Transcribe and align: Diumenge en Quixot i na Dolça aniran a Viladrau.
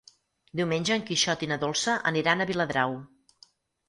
Diumenge 0.59 0.95
en 0.95 1.03
Quixot 1.09 1.43
i 1.47 1.49
na 1.51 1.57
Dolça 1.63 1.97
aniran 2.13 2.41
a 2.41 2.47
Viladrau. 2.53 2.97